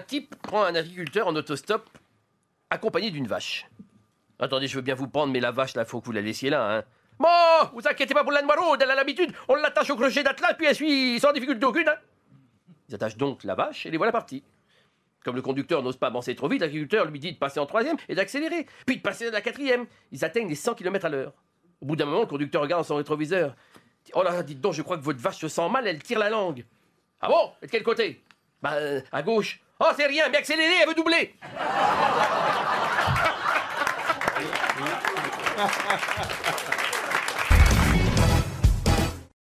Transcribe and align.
type 0.00 0.34
prend 0.42 0.64
un 0.64 0.74
agriculteur 0.74 1.26
en 1.26 1.34
autostop 1.36 1.88
accompagné 2.70 3.10
d'une 3.10 3.26
vache. 3.26 3.66
Attendez, 4.38 4.66
je 4.66 4.76
veux 4.76 4.82
bien 4.82 4.94
vous 4.94 5.08
prendre, 5.08 5.32
mais 5.32 5.40
la 5.40 5.50
vache, 5.52 5.74
là, 5.74 5.84
faut 5.84 6.00
que 6.00 6.06
vous 6.06 6.12
la 6.12 6.20
laissiez 6.20 6.50
là, 6.50 6.78
hein. 6.78 6.84
Bon, 7.18 7.28
vous 7.74 7.86
inquiétez 7.86 8.14
pas 8.14 8.22
pour 8.24 8.32
la 8.32 8.42
noiraude, 8.42 8.80
elle 8.82 8.90
a 8.90 8.94
l'habitude, 8.94 9.32
on 9.48 9.54
l'attache 9.54 9.90
au 9.90 9.96
crochet 9.96 10.22
d'Atlas, 10.24 10.54
puis 10.56 10.66
elle 10.66 10.74
suit 10.74 11.20
sans 11.20 11.32
difficulté 11.32 11.64
aucune. 11.64 11.88
hein. 11.88 11.94
Ils 12.88 12.94
attachent 12.94 13.16
donc 13.16 13.44
la 13.44 13.54
vache 13.54 13.86
et 13.86 13.90
les 13.90 13.96
voilà 13.96 14.10
partis. 14.12 14.42
Comme 15.24 15.36
le 15.36 15.42
conducteur 15.42 15.82
n'ose 15.82 15.96
pas 15.96 16.08
avancer 16.08 16.34
trop 16.34 16.48
vite, 16.48 16.60
l'agriculteur 16.62 17.04
lui 17.06 17.20
dit 17.20 17.32
de 17.32 17.38
passer 17.38 17.60
en 17.60 17.66
troisième 17.66 17.96
et 18.08 18.14
d'accélérer, 18.16 18.66
puis 18.86 18.96
de 18.96 19.02
passer 19.02 19.28
à 19.28 19.30
la 19.30 19.40
quatrième. 19.40 19.86
Ils 20.10 20.24
atteignent 20.24 20.48
les 20.48 20.56
100 20.56 20.74
km 20.74 21.06
à 21.06 21.08
l'heure. 21.10 21.32
Au 21.80 21.86
bout 21.86 21.94
d'un 21.94 22.06
moment, 22.06 22.20
le 22.22 22.26
conducteur 22.26 22.62
regarde 22.62 22.84
son 22.84 22.96
rétroviseur. 22.96 23.54
Oh 24.14 24.22
là, 24.24 24.42
dites 24.42 24.60
donc, 24.60 24.72
je 24.72 24.82
crois 24.82 24.96
que 24.96 25.02
votre 25.02 25.20
vache 25.20 25.38
se 25.38 25.46
sent 25.46 25.68
mal, 25.68 25.86
elle 25.86 26.02
tire 26.02 26.18
la 26.18 26.28
langue. 26.30 26.64
Ah 27.20 27.28
bon 27.28 27.52
Et 27.62 27.66
de 27.66 27.70
quel 27.70 27.84
côté? 27.84 28.20
Bah, 28.62 28.74
euh, 28.74 29.00
à 29.10 29.22
gauche. 29.22 29.60
Oh, 29.80 29.86
c'est 29.96 30.06
rien, 30.06 30.28
mais 30.30 30.38
accélérez, 30.38 30.82
elle 30.82 30.88
veut 30.88 30.94
doubler. 30.94 31.34